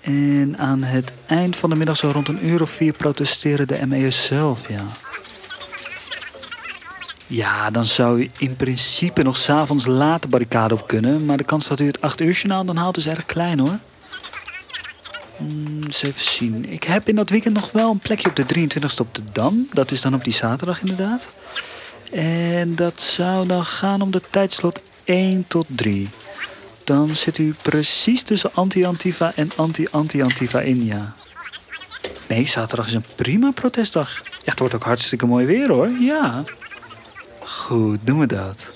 En 0.00 0.58
aan 0.58 0.82
het 0.82 1.12
eind 1.26 1.56
van 1.56 1.70
de 1.70 1.76
middag, 1.76 1.96
zo 1.96 2.10
rond 2.10 2.28
een 2.28 2.46
uur 2.46 2.62
of 2.62 2.70
vier, 2.70 2.92
protesteren 2.92 3.68
de 3.68 3.86
ME'ers 3.86 4.24
zelf, 4.24 4.68
ja. 4.68 5.11
Ja, 7.32 7.70
dan 7.70 7.84
zou 7.84 8.20
u 8.20 8.30
in 8.38 8.56
principe 8.56 9.22
nog 9.22 9.36
s'avonds 9.36 9.86
laat 9.86 10.22
de 10.22 10.28
barricade 10.28 10.74
op 10.74 10.86
kunnen. 10.86 11.24
Maar 11.24 11.36
de 11.36 11.44
kans 11.44 11.68
dat 11.68 11.80
u 11.80 11.86
het 11.86 12.00
8 12.00 12.20
uur 12.20 12.32
journaal 12.32 12.64
dan 12.64 12.76
haalt 12.76 12.96
is 12.96 13.06
erg 13.06 13.26
klein 13.26 13.58
hoor. 13.58 13.78
Hmm, 15.36 15.80
eens 15.84 16.02
even 16.02 16.20
zien. 16.20 16.72
Ik 16.72 16.84
heb 16.84 17.08
in 17.08 17.14
dat 17.14 17.30
weekend 17.30 17.54
nog 17.54 17.72
wel 17.72 17.90
een 17.90 17.98
plekje 17.98 18.28
op 18.28 18.36
de 18.36 18.44
23e 18.44 19.00
op 19.00 19.14
de 19.14 19.22
Dam. 19.32 19.68
Dat 19.70 19.90
is 19.90 20.00
dan 20.00 20.14
op 20.14 20.24
die 20.24 20.32
zaterdag 20.32 20.80
inderdaad. 20.80 21.28
En 22.10 22.74
dat 22.74 23.02
zou 23.02 23.46
dan 23.46 23.64
gaan 23.64 24.00
om 24.00 24.10
de 24.10 24.22
tijdslot 24.30 24.80
1 25.04 25.44
tot 25.48 25.66
3. 25.68 26.08
Dan 26.84 27.16
zit 27.16 27.38
u 27.38 27.54
precies 27.62 28.22
tussen 28.22 28.50
anti-antifa 28.54 29.32
en 29.36 29.50
anti-anti-antifa 29.56 30.60
in, 30.60 30.84
ja. 30.84 31.14
Nee, 32.28 32.46
zaterdag 32.46 32.86
is 32.86 32.94
een 32.94 33.04
prima 33.14 33.50
protestdag. 33.50 34.22
Ja, 34.24 34.50
het 34.50 34.58
wordt 34.58 34.74
ook 34.74 34.84
hartstikke 34.84 35.26
mooi 35.26 35.46
weer 35.46 35.68
hoor, 35.68 35.88
ja. 35.88 36.44
Goed, 37.44 37.98
doen 38.04 38.18
we 38.18 38.26
dat. 38.26 38.72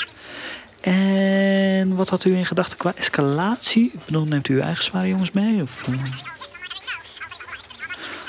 En 0.80 1.94
wat 1.94 2.08
had 2.08 2.24
u 2.24 2.36
in 2.36 2.46
gedachten 2.46 2.78
qua 2.78 2.92
escalatie? 2.96 3.90
Ik 3.92 4.04
bedoel, 4.04 4.24
neemt 4.24 4.48
u 4.48 4.54
uw 4.54 4.60
eigen 4.60 4.84
zware 4.84 5.08
jongens 5.08 5.30
mee? 5.30 5.62
Of, 5.62 5.86
uh... 5.88 5.94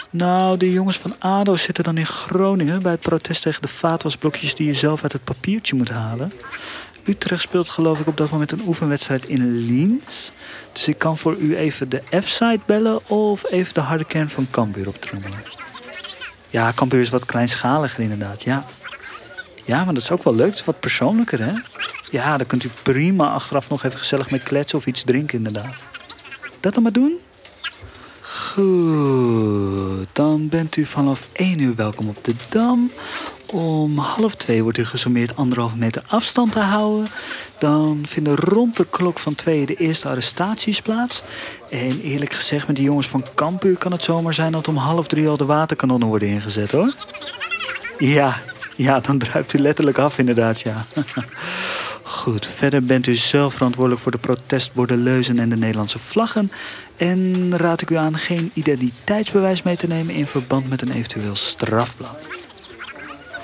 Nou, 0.10 0.58
de 0.58 0.72
jongens 0.72 0.98
van 0.98 1.16
ADO 1.20 1.56
zitten 1.56 1.84
dan 1.84 1.98
in 1.98 2.06
Groningen 2.06 2.82
bij 2.82 2.92
het 2.92 3.02
protest 3.02 3.42
tegen 3.42 3.62
de 3.62 3.68
vaatwasblokjes 3.68 4.56
die 4.56 4.68
je 4.68 4.74
zelf 4.74 5.04
uit 5.04 5.14
het 5.14 5.24
papiertje 5.24 5.76
moet 5.76 5.90
halen. 5.90 6.34
Utrecht 7.04 7.42
speelt 7.42 7.70
geloof 7.70 8.00
ik 8.00 8.08
op 8.08 8.18
dat 8.18 8.30
moment 8.30 8.52
een 8.52 8.62
oefenwedstrijd 8.68 9.26
in 9.26 9.58
Liens. 9.58 10.32
Dus 10.72 10.88
ik 10.88 10.98
kan 10.98 11.18
voor 11.18 11.36
u 11.36 11.58
even 11.58 11.90
de 11.90 12.02
F-site 12.22 12.60
bellen 12.66 13.10
of 13.10 13.52
even 13.52 13.74
de 13.74 13.80
harde 13.80 14.06
kern 14.06 14.30
van 14.30 14.48
Cambuur 14.52 14.88
optrommelen. 14.88 15.44
Ja, 16.50 16.72
Cambuur 16.76 17.02
is 17.02 17.10
wat 17.10 17.26
kleinschaliger 17.26 18.04
inderdaad, 18.04 18.44
ja. 18.44 18.66
Ja, 19.68 19.84
maar 19.84 19.94
dat 19.94 20.04
is 20.04 20.12
ook 20.12 20.24
wel 20.24 20.36
leuk. 20.36 20.46
Het 20.46 20.56
is 20.56 20.66
wat 20.66 20.80
persoonlijker, 20.80 21.40
hè? 21.40 21.54
Ja, 22.12 22.38
daar 22.38 22.46
kunt 22.48 22.64
u 22.64 22.70
prima 22.84 23.30
achteraf 23.30 23.70
nog 23.70 23.84
even 23.84 24.00
gezellig 24.00 24.32
mee 24.32 24.40
kletsen 24.40 24.78
of 24.78 24.86
iets 24.86 25.04
drinken, 25.04 25.38
inderdaad. 25.38 25.84
Dat 26.60 26.74
dan 26.74 26.84
maar 26.84 26.92
doen? 26.92 27.14
Goed, 28.22 30.08
dan 30.14 30.50
bent 30.50 30.76
u 30.76 30.86
vanaf 30.86 31.28
1 31.34 31.60
uur 31.60 31.76
welkom 31.76 32.08
op 32.10 32.24
de 32.24 32.34
Dam. 32.50 32.92
Om 33.54 33.98
half 33.98 34.36
twee 34.36 34.64
wordt 34.64 34.78
u 34.78 34.86
gesommeerd 34.86 35.36
anderhalve 35.36 35.78
meter 35.78 36.04
afstand 36.08 36.52
te 36.52 36.60
houden. 36.60 37.08
Dan 37.60 38.02
vinden 38.06 38.36
rond 38.36 38.78
de 38.78 38.86
klok 38.90 39.20
van 39.20 39.36
twee 39.36 39.66
de 39.66 39.76
eerste 39.76 40.08
arrestaties 40.08 40.82
plaats. 40.82 41.22
En 41.70 42.02
eerlijk 42.02 42.34
gezegd, 42.34 42.68
met 42.68 42.76
die 42.76 42.86
jongens 42.86 43.08
van 43.08 43.26
Kampuur 43.36 43.78
kan 43.78 43.92
het 43.92 44.04
zomaar 44.04 44.34
zijn 44.34 44.52
dat 44.52 44.68
om 44.68 44.76
half 44.76 45.08
drie 45.08 45.28
al 45.28 45.38
de 45.38 45.46
waterkanonnen 45.46 46.08
worden 46.08 46.28
ingezet 46.28 46.72
hoor. 46.72 46.94
Ja, 47.98 48.42
ja, 48.78 49.00
dan 49.00 49.18
druipt 49.18 49.54
u 49.54 49.60
letterlijk 49.60 49.98
af 49.98 50.18
inderdaad, 50.18 50.60
ja. 50.60 50.86
Goed, 52.04 52.46
verder 52.46 52.84
bent 52.84 53.08
u 53.08 53.16
zelf 53.16 53.54
verantwoordelijk 53.54 54.02
voor 54.02 54.12
de 54.12 54.18
protestborden, 54.18 55.04
leuzen 55.04 55.40
en 55.40 55.50
de 55.50 55.56
Nederlandse 55.56 56.00
vlaggen. 56.00 56.52
En 56.98 57.58
raad 57.58 57.82
ik 57.82 57.90
u 57.90 57.96
aan 57.96 58.18
geen 58.18 58.52
identiteitsbewijs 58.54 59.64
mee 59.64 59.78
te 59.78 59.88
nemen 59.88 60.16
in 60.16 60.28
verband 60.28 60.70
met 60.70 60.82
een 60.82 60.92
eventueel 60.92 61.36
strafblad. 61.36 62.28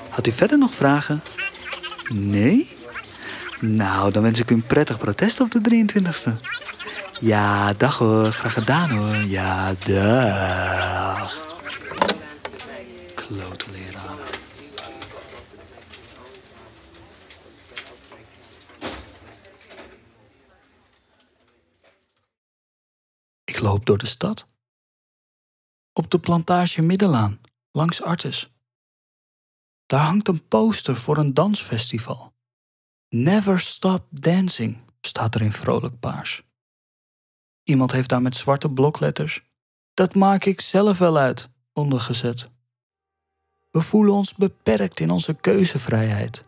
Had 0.08 0.26
u 0.26 0.32
verder 0.32 0.58
nog 0.58 0.74
vragen? 0.74 1.22
Nee? 2.12 2.68
Nou, 3.60 4.12
dan 4.12 4.22
wens 4.22 4.40
ik 4.40 4.50
u 4.50 4.54
een 4.54 4.62
prettig 4.62 4.98
protest 4.98 5.40
op 5.40 5.50
de 5.50 5.86
23e. 5.86 6.32
Ja, 7.20 7.72
dag 7.72 7.98
hoor. 7.98 8.32
Graag 8.32 8.52
gedaan 8.52 8.90
hoor. 8.90 9.16
Ja, 9.16 9.74
dag. 9.86 11.38
Klote 13.14 13.64
leraren. 13.72 14.18
Ik 23.54 23.60
loop 23.60 23.86
door 23.86 23.98
de 23.98 24.06
stad. 24.06 24.46
Op 25.92 26.10
de 26.10 26.18
plantage 26.18 26.82
Middelaan, 26.82 27.40
langs 27.70 28.02
Artes. 28.02 28.52
Daar 29.86 30.04
hangt 30.04 30.28
een 30.28 30.48
poster 30.48 30.96
voor 30.96 31.16
een 31.16 31.34
dansfestival. 31.34 32.34
Never 33.08 33.60
Stop 33.60 34.06
Dancing 34.10 34.78
staat 35.00 35.34
er 35.34 35.42
in 35.42 35.52
vrolijk 35.52 35.98
paars. 36.00 36.42
Iemand 37.62 37.92
heeft 37.92 38.08
daar 38.08 38.22
met 38.22 38.36
zwarte 38.36 38.70
blokletters 38.70 39.44
dat 39.94 40.14
maak 40.14 40.44
ik 40.44 40.60
zelf 40.60 40.98
wel 40.98 41.16
uit 41.16 41.48
ondergezet. 41.72 42.50
We 43.70 43.80
voelen 43.80 44.14
ons 44.14 44.34
beperkt 44.34 45.00
in 45.00 45.10
onze 45.10 45.34
keuzevrijheid. 45.34 46.44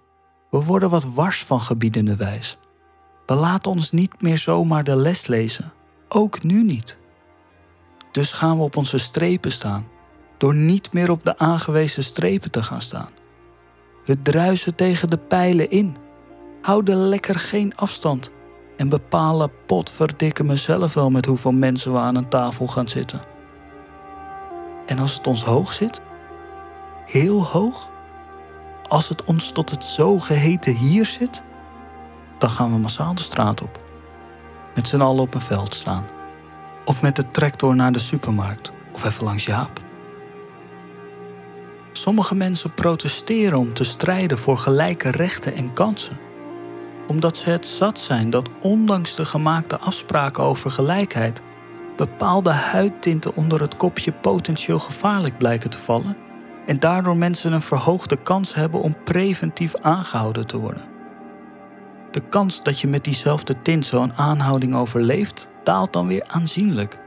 We 0.51 0.65
worden 0.65 0.91
wat 0.91 1.05
wars 1.05 1.45
van 1.45 1.61
gebiedende 1.61 2.17
wijs. 2.17 2.59
We 3.27 3.35
laten 3.35 3.71
ons 3.71 3.91
niet 3.91 4.23
meer 4.23 4.39
zomaar 4.39 4.85
de 4.85 4.97
les 4.97 5.27
lezen, 5.27 5.73
ook 6.09 6.43
nu 6.43 6.63
niet. 6.63 6.99
Dus 8.13 8.33
gaan 8.33 8.57
we 8.57 8.63
op 8.63 8.77
onze 8.77 8.99
strepen 8.99 9.53
staan, 9.53 9.89
door 10.37 10.55
niet 10.55 10.93
meer 10.93 11.11
op 11.11 11.25
de 11.25 11.39
aangewezen 11.39 12.05
strepen 12.05 12.51
te 12.51 12.63
gaan 12.63 12.83
staan. 12.83 13.09
We 14.05 14.23
druisen 14.23 14.75
tegen 14.75 15.11
de 15.11 15.19
pijlen 15.19 15.71
in, 15.71 15.97
houden 16.63 16.97
lekker 16.97 17.39
geen 17.39 17.77
afstand 17.77 18.31
en 18.77 18.89
bepalen 18.89 19.51
potverdikke 19.67 20.45
mezelf 20.45 20.95
wel 20.95 21.11
met 21.11 21.27
hoeveel 21.27 21.53
mensen 21.53 21.93
we 21.93 21.99
aan 21.99 22.15
een 22.15 22.29
tafel 22.29 22.67
gaan 22.67 22.89
zitten. 22.89 23.21
En 24.87 24.99
als 24.99 25.15
het 25.15 25.27
ons 25.27 25.45
hoog 25.45 25.73
zit, 25.73 26.01
heel 27.07 27.45
hoog, 27.45 27.89
als 28.89 29.09
het 29.09 29.25
ons 29.25 29.51
tot 29.51 29.71
het 29.71 29.85
zogeheten 29.85 30.75
hier 30.75 31.07
zit, 31.07 31.43
dan 32.39 32.51
gaan 32.51 32.73
we 32.73 32.79
massaal 32.79 33.15
de 33.15 33.23
straat 33.23 33.63
op. 33.63 33.86
Met 34.77 34.89
z'n 34.89 35.01
allen 35.01 35.23
op 35.23 35.35
een 35.35 35.41
veld 35.41 35.75
staan. 35.75 36.07
Of 36.85 37.03
met 37.03 37.17
de 37.17 37.31
tractor 37.31 37.75
naar 37.75 37.93
de 37.93 37.99
supermarkt. 37.99 38.73
Of 38.93 39.05
even 39.05 39.25
langs 39.25 39.45
Jaap. 39.45 39.81
Sommige 41.93 42.35
mensen 42.35 42.75
protesteren 42.75 43.59
om 43.59 43.75
te 43.75 43.85
strijden 43.85 44.39
voor 44.39 44.59
gelijke 44.59 45.11
rechten 45.11 45.57
en 45.57 45.73
kansen. 45.73 46.19
Omdat 47.07 47.37
ze 47.37 47.51
het 47.51 47.67
zat 47.67 48.01
zijn 48.01 48.31
dat 48.31 48.49
ondanks 48.61 49.15
de 49.15 49.25
gemaakte 49.25 49.79
afspraken 49.79 50.43
over 50.43 50.71
gelijkheid 50.71 51.43
bepaalde 51.97 52.51
huidtinten 52.51 53.37
onder 53.37 53.61
het 53.61 53.77
kopje 53.77 54.13
potentieel 54.13 54.79
gevaarlijk 54.79 55.39
blijken 55.39 55.71
te 55.71 55.79
vallen 55.79 56.17
en 56.67 56.81
daardoor 56.81 57.17
mensen 57.17 57.53
een 57.53 57.63
verhoogde 57.63 58.17
kans 58.23 58.55
hebben 58.55 58.81
om 58.81 58.97
preventief 59.05 59.75
aangehouden 59.77 60.47
te 60.47 60.59
worden. 60.59 60.96
De 62.17 62.23
kans 62.29 62.63
dat 62.63 62.81
je 62.81 62.89
met 62.89 63.05
diezelfde 63.05 63.63
tint 63.63 63.87
zo'n 63.87 64.13
aanhouding 64.13 64.75
overleeft, 64.75 65.51
daalt 65.65 65.93
dan 65.93 66.07
weer 66.07 66.25
aanzienlijk, 66.27 66.99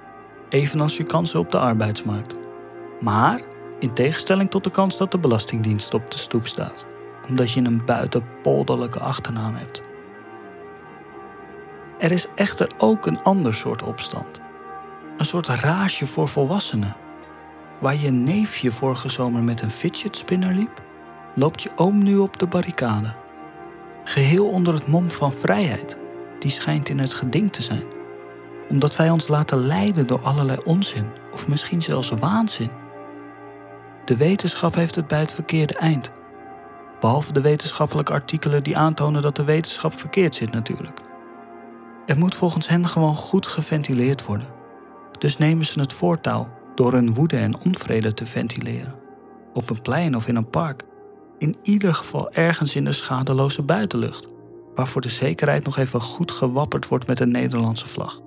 evenals 0.50 0.98
je 0.98 1.04
kansen 1.04 1.40
op 1.40 1.52
de 1.52 1.60
arbeidsmarkt. 1.60 2.34
Maar 3.00 3.42
in 3.80 3.94
tegenstelling 3.94 4.50
tot 4.50 4.64
de 4.64 4.72
kans 4.72 4.98
dat 4.98 5.12
de 5.12 5.20
Belastingdienst 5.20 5.94
op 5.94 6.12
de 6.12 6.18
stoep 6.18 6.48
staat, 6.48 6.86
omdat 7.28 7.52
je 7.52 7.62
een 7.62 7.86
buitenpolderlijke 7.86 9.00
achternaam 9.00 9.56
hebt. 9.56 9.82
Er 12.00 12.12
is 12.12 12.28
echter 12.36 12.72
ook 12.78 13.06
een 13.06 13.24
ander 13.24 13.54
soort 13.54 13.84
opstand. 13.84 14.42
Een 15.18 15.26
soort 15.26 15.48
rage 15.48 16.08
voor 16.08 16.28
volwassenen. 16.28 16.96
Waar 17.80 17.96
je 17.96 18.12
neefje 18.12 18.72
vorige 18.72 19.10
zomer 19.10 19.44
met 19.44 19.62
een 19.62 19.72
fidget 19.72 20.16
spinner 20.16 20.54
liep, 20.54 20.84
loopt 21.36 21.64
je 21.64 21.72
oom 21.76 22.04
nu 22.04 22.18
op 22.18 22.40
de 22.40 22.48
barricade. 22.48 23.14
Geheel 24.10 24.48
onder 24.48 24.74
het 24.74 24.88
mom 24.88 25.10
van 25.10 25.34
vrijheid, 25.34 25.98
die 26.40 26.52
schijnt 26.52 26.90
in 26.90 27.00
het 27.00 27.14
geding 27.14 27.52
te 27.52 27.62
zijn. 27.62 27.84
Omdat 28.70 28.96
wij 28.96 29.10
ons 29.10 29.28
laten 29.28 29.58
leiden 29.58 30.08
door 30.08 30.20
allerlei 30.20 30.58
onzin, 30.64 31.06
of 31.32 31.48
misschien 31.48 31.82
zelfs 31.82 32.10
waanzin. 32.10 32.70
De 34.06 34.18
wetenschap 34.18 34.76
heeft 34.76 34.96
het 34.96 35.08
bij 35.08 35.20
het 35.20 35.34
verkeerde 35.34 35.74
eind. 35.74 36.12
Behalve 37.00 37.34
de 37.34 37.42
wetenschappelijke 37.42 38.14
artikelen 38.14 38.64
die 38.64 38.78
aantonen 38.78 39.22
dat 39.22 39.36
de 39.36 39.44
wetenschap 39.44 39.94
verkeerd 39.94 40.36
zit 40.36 40.52
natuurlijk. 40.52 41.00
Er 42.06 42.18
moet 42.18 42.36
volgens 42.36 42.68
hen 42.68 42.88
gewoon 42.88 43.16
goed 43.16 43.48
geventileerd 43.48 44.26
worden. 44.26 44.48
Dus 45.20 45.38
nemen 45.38 45.66
ze 45.66 45.80
het 45.80 45.94
voortouw 45.94 46.50
door 46.76 46.94
hun 46.94 47.14
woede 47.14 47.38
en 47.38 47.60
onvrede 47.60 48.14
te 48.14 48.26
ventileren. 48.26 48.96
Op 49.54 49.70
een 49.70 49.82
plein 49.82 50.16
of 50.16 50.28
in 50.28 50.36
een 50.36 50.50
park. 50.50 50.84
In 51.40 51.56
ieder 51.64 51.94
geval 51.94 52.32
ergens 52.32 52.76
in 52.76 52.86
de 52.86 52.92
schadeloze 52.92 53.62
buitenlucht, 53.62 54.28
waar 54.76 54.88
voor 54.88 55.02
de 55.02 55.10
zekerheid 55.10 55.64
nog 55.64 55.78
even 55.78 56.02
goed 56.02 56.32
gewapperd 56.32 56.88
wordt 56.88 57.08
met 57.08 57.20
een 57.20 57.32
Nederlandse 57.32 57.88
vlag. 57.88 58.22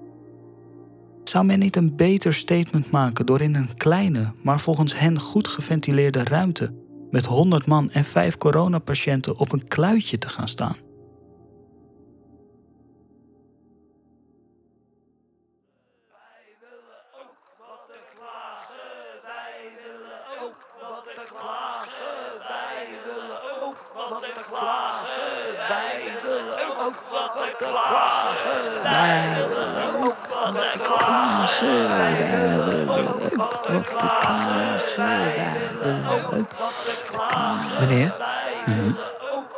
Zou 1.25 1.45
men 1.45 1.59
niet 1.59 1.77
een 1.77 1.97
beter 1.97 2.35
statement 2.35 2.91
maken 2.91 3.27
door 3.27 3.41
in 3.41 3.55
een 3.55 3.75
kleine, 3.77 4.33
maar 4.43 4.61
volgens 4.61 4.99
hen 4.99 5.21
goed 5.21 5.49
geventileerde 5.49 6.25
ruimte 6.25 6.75
met 7.11 7.27
100 7.27 7.67
man 7.67 7.91
en 7.91 8.05
5 8.05 8.37
coronapatiënten 8.37 9.39
op 9.39 9.53
een 9.53 9.69
kluitje 9.69 10.19
te 10.19 10.29
gaan 10.29 10.49
staan? 10.49 10.77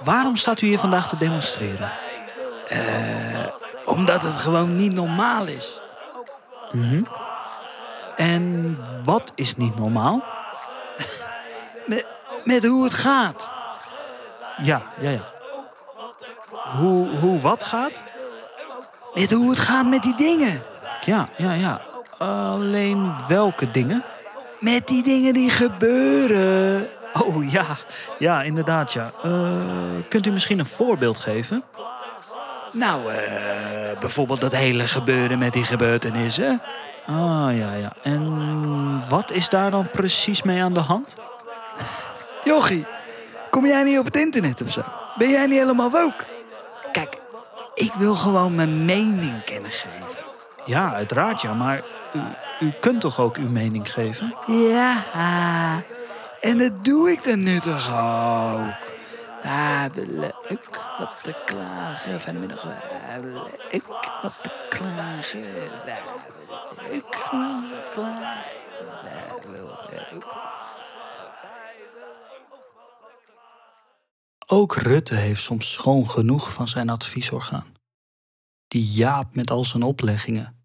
Waarom 0.05 0.37
staat 0.37 0.61
u 0.61 0.67
hier 0.67 0.79
vandaag 0.79 1.09
te 1.09 1.17
demonstreren? 1.17 1.90
Eh, 2.69 2.79
Omdat 3.85 4.23
het 4.23 4.37
gewoon 4.37 4.77
niet 4.77 4.93
normaal 4.93 5.47
is. 5.47 5.81
En 8.17 8.77
wat 9.05 9.33
is 9.35 9.57
niet 9.57 9.79
normaal? 9.79 10.25
Met, 11.87 12.07
met 12.45 12.67
hoe 12.67 12.85
het 12.85 12.95
gaat. 12.95 13.53
Ja, 14.62 14.83
ja, 15.01 15.11
ja. 15.11 15.33
Hoe, 16.79 17.17
hoe 17.17 17.40
wat 17.40 17.62
gaat? 17.62 18.05
Met 19.14 19.31
hoe 19.31 19.51
het 19.51 19.59
gaat 19.59 19.87
met 19.87 20.03
die 20.03 20.14
dingen. 20.17 20.62
Ja, 21.05 21.29
ja, 21.37 21.53
ja. 21.53 21.81
Alleen 22.19 23.14
welke 23.29 23.71
dingen? 23.71 24.05
Met 24.61 24.88
die 24.88 25.03
dingen 25.03 25.33
die 25.35 25.51
gebeuren. 25.51 26.88
Oh 27.22 27.50
ja, 27.50 27.64
ja, 28.18 28.42
inderdaad, 28.42 28.92
ja. 28.92 29.11
Eh, 29.22 29.50
kunt 30.09 30.27
u 30.27 30.31
misschien 30.31 30.59
een 30.59 30.66
voorbeeld 30.66 31.18
geven? 31.18 31.62
Nou, 32.72 33.12
eh, 33.12 33.98
bijvoorbeeld 34.00 34.40
dat 34.40 34.53
hele 34.53 34.87
gebeuren 34.87 35.38
met 35.38 35.53
die 35.53 35.64
gebeurtenissen. 35.64 36.62
Ah, 37.07 37.57
ja, 37.57 37.72
ja. 37.72 37.92
En 38.03 39.09
wat 39.09 39.31
is 39.31 39.48
daar 39.48 39.70
dan 39.70 39.90
precies 39.90 40.42
mee 40.42 40.62
aan 40.62 40.72
de 40.72 40.81
hand? 40.81 41.16
Jochie, 42.44 42.87
kom 43.50 43.66
jij 43.66 43.83
niet 43.83 43.98
op 43.98 44.05
het 44.05 44.16
internet 44.16 44.62
of 44.62 44.70
zo? 44.70 44.83
Ben 45.18 45.31
jij 45.31 45.46
niet 45.46 45.59
helemaal 45.59 45.90
woke? 45.90 46.24
Kijk, 46.92 47.18
ik 47.74 47.92
wil 47.92 48.14
gewoon 48.14 48.55
mijn 48.55 48.85
mening 48.85 49.44
kennen 49.44 49.70
geven. 49.70 50.24
Ja, 50.64 50.94
uiteraard, 50.94 51.40
ja. 51.40 51.53
Maar 51.53 51.83
u, 52.12 52.20
u 52.66 52.72
kunt 52.81 53.00
toch 53.00 53.20
ook 53.20 53.37
uw 53.37 53.50
mening 53.50 53.92
geven? 53.92 54.35
Ja, 54.46 54.96
en 56.44 56.59
dat 56.59 56.85
doe 56.85 57.11
ik 57.11 57.24
dan 57.24 57.42
nu 57.42 57.61
toch 57.61 57.88
ook. 57.90 58.92
Willen 59.92 60.35
ook 60.48 60.96
wat 60.98 61.18
te 61.22 61.42
klagen. 61.44 62.20
Fijne 62.20 62.38
middag. 62.38 62.66
Willen 63.20 63.42
ook 63.72 64.18
wat 64.22 64.42
te 64.42 64.66
klagen. 64.68 65.44
Gewoon 67.11 67.70
wat 67.70 67.85
te 67.85 67.90
klagen. 67.90 68.62
Ook 74.46 74.76
Rutte 74.76 75.14
heeft 75.14 75.42
soms 75.42 75.72
schoon 75.72 76.11
genoeg 76.11 76.52
van 76.52 76.68
zijn 76.68 76.90
adviesorgaan. 76.90 77.74
Die 78.68 78.85
Jaap 78.85 79.35
met 79.35 79.50
al 79.50 79.64
zijn 79.64 79.83
opleggingen. 79.83 80.62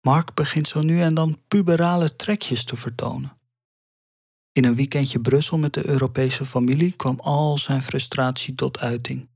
Mark 0.00 0.34
begint 0.34 0.68
zo 0.68 0.80
nu 0.80 1.02
en 1.02 1.14
dan 1.14 1.38
puberale 1.48 2.16
trekjes 2.16 2.64
te 2.64 2.76
vertonen. 2.76 3.43
In 4.56 4.64
een 4.64 4.74
weekendje 4.74 5.20
Brussel 5.20 5.58
met 5.58 5.74
de 5.74 5.86
Europese 5.88 6.44
familie 6.44 6.92
kwam 6.92 7.20
al 7.20 7.58
zijn 7.58 7.82
frustratie 7.82 8.54
tot 8.54 8.78
uiting. 8.78 9.28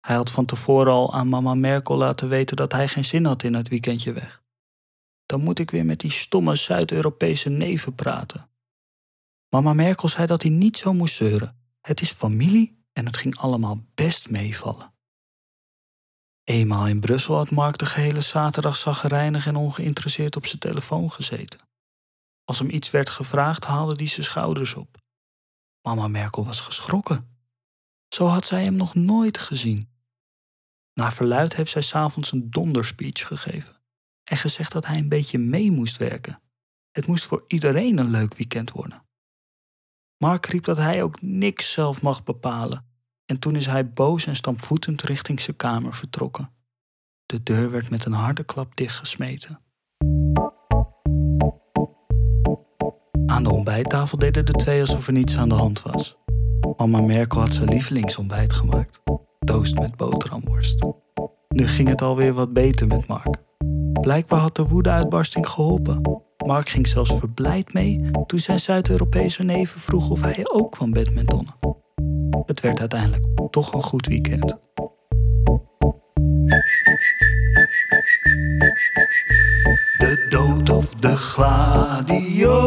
Hij 0.00 0.16
had 0.16 0.30
van 0.30 0.44
tevoren 0.44 0.92
al 0.92 1.14
aan 1.14 1.28
mama 1.28 1.54
Merkel 1.54 1.96
laten 1.96 2.28
weten 2.28 2.56
dat 2.56 2.72
hij 2.72 2.88
geen 2.88 3.04
zin 3.04 3.24
had 3.24 3.42
in 3.42 3.54
het 3.54 3.68
weekendje 3.68 4.12
weg. 4.12 4.42
Dan 5.26 5.40
moet 5.40 5.58
ik 5.58 5.70
weer 5.70 5.84
met 5.84 6.00
die 6.00 6.10
stomme 6.10 6.56
Zuid-Europese 6.56 7.48
neven 7.48 7.94
praten. 7.94 8.50
Mama 9.48 9.72
Merkel 9.72 10.08
zei 10.08 10.26
dat 10.26 10.42
hij 10.42 10.50
niet 10.50 10.78
zo 10.78 10.92
moest 10.92 11.14
zeuren. 11.14 11.56
Het 11.80 12.00
is 12.00 12.10
familie 12.10 12.84
en 12.92 13.06
het 13.06 13.16
ging 13.16 13.36
allemaal 13.36 13.84
best 13.94 14.30
meevallen. 14.30 14.92
Eenmaal 16.44 16.88
in 16.88 17.00
Brussel 17.00 17.36
had 17.36 17.50
Mark 17.50 17.78
de 17.78 17.86
gehele 17.86 18.20
zaterdag 18.20 18.76
zaggerijnig 18.76 19.46
en 19.46 19.56
ongeïnteresseerd 19.56 20.36
op 20.36 20.46
zijn 20.46 20.58
telefoon 20.58 21.10
gezeten. 21.10 21.69
Als 22.50 22.58
hem 22.58 22.70
iets 22.70 22.90
werd 22.90 23.10
gevraagd, 23.10 23.64
haalde 23.64 23.94
hij 23.96 24.06
zijn 24.06 24.26
schouders 24.26 24.74
op. 24.74 24.98
Mama 25.82 26.08
Merkel 26.08 26.44
was 26.44 26.60
geschrokken. 26.60 27.38
Zo 28.08 28.26
had 28.26 28.46
zij 28.46 28.64
hem 28.64 28.74
nog 28.74 28.94
nooit 28.94 29.38
gezien. 29.38 29.90
Na 30.94 31.12
verluid 31.12 31.54
heeft 31.54 31.70
zij 31.70 31.82
s'avonds 31.82 32.32
een 32.32 32.50
donderspeech 32.50 33.26
gegeven 33.26 33.82
en 34.24 34.36
gezegd 34.36 34.72
dat 34.72 34.86
hij 34.86 34.98
een 34.98 35.08
beetje 35.08 35.38
mee 35.38 35.70
moest 35.70 35.96
werken. 35.96 36.42
Het 36.90 37.06
moest 37.06 37.24
voor 37.24 37.44
iedereen 37.46 37.98
een 37.98 38.10
leuk 38.10 38.34
weekend 38.34 38.70
worden. 38.70 39.06
Mark 40.16 40.46
riep 40.46 40.64
dat 40.64 40.76
hij 40.76 41.02
ook 41.02 41.20
niks 41.20 41.72
zelf 41.72 42.02
mag 42.02 42.22
bepalen 42.22 42.86
en 43.26 43.38
toen 43.38 43.56
is 43.56 43.66
hij 43.66 43.92
boos 43.92 44.26
en 44.26 44.36
stampvoetend 44.36 45.02
richting 45.02 45.40
zijn 45.40 45.56
kamer 45.56 45.94
vertrokken. 45.94 46.54
De 47.26 47.42
deur 47.42 47.70
werd 47.70 47.90
met 47.90 48.04
een 48.04 48.12
harde 48.12 48.44
klap 48.44 48.76
dichtgesmeten. 48.76 49.64
Aan 53.30 53.42
de 53.42 53.52
ontbijttafel 53.52 54.18
deden 54.18 54.46
de 54.46 54.52
twee 54.52 54.80
alsof 54.80 55.06
er 55.06 55.12
niets 55.12 55.36
aan 55.36 55.48
de 55.48 55.54
hand 55.54 55.82
was. 55.82 56.16
Mama 56.76 57.00
Merkel 57.00 57.40
had 57.40 57.54
zijn 57.54 57.68
lievelingsontbijt 57.68 58.52
gemaakt. 58.52 59.00
Toast 59.38 59.74
met 59.74 59.96
boterhamworst. 59.96 60.84
Nu 61.48 61.66
ging 61.66 61.88
het 61.88 62.02
alweer 62.02 62.32
wat 62.32 62.52
beter 62.52 62.86
met 62.86 63.06
Mark. 63.06 63.36
Blijkbaar 64.00 64.40
had 64.40 64.56
de 64.56 64.66
woedeuitbarsting 64.66 65.48
geholpen. 65.48 66.22
Mark 66.46 66.68
ging 66.68 66.86
zelfs 66.86 67.14
verblijd 67.14 67.72
mee 67.72 68.10
toen 68.26 68.38
zijn 68.38 68.60
Zuid-Europese 68.60 69.42
neven 69.42 69.80
vroeg 69.80 70.10
of 70.10 70.20
hij 70.20 70.40
ook 70.52 70.70
kwam 70.70 70.92
badmintonnen. 70.92 71.54
Het 72.46 72.60
werd 72.60 72.80
uiteindelijk 72.80 73.24
toch 73.50 73.72
een 73.72 73.82
goed 73.82 74.06
weekend. 74.06 74.58
Of 80.80 80.94
de 80.94 81.16
gladiolen, 81.16 82.62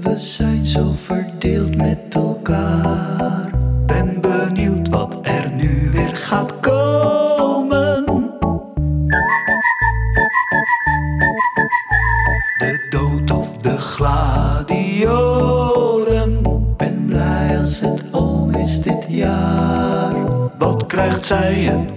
we 0.00 0.18
zijn 0.18 0.66
zo 0.66 0.92
verdeeld 0.96 1.76
met 1.76 1.98
elkaar. 2.10 3.50
Ben 3.86 4.20
benieuwd 4.20 4.88
wat 4.88 5.18
er 5.22 5.50
nu 5.50 5.90
weer 5.92 6.16
gaat 6.16 6.60
komen. 6.60 8.04
De 12.58 12.86
dood 12.90 13.30
of 13.30 13.56
de 13.56 13.78
gladiolen, 13.78 14.82
ben 16.76 17.04
blij 17.06 17.58
als 17.58 17.80
het 17.80 18.02
om 18.12 18.54
is 18.54 18.80
dit 18.80 19.04
jaar. 19.08 20.14
Wat 20.58 20.86
krijgt 20.86 21.26
zij 21.26 21.68
en 21.68 21.95